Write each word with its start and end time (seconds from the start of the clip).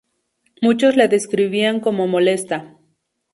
Muchos 0.63 0.95
la 0.97 1.07
describían 1.07 1.79
como 1.79 2.07
molesta. 2.07 2.75